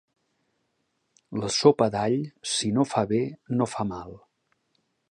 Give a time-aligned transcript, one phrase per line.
[1.43, 2.17] La sopa d'all,
[2.55, 3.23] si no fa bé,
[3.61, 4.21] no fa mal.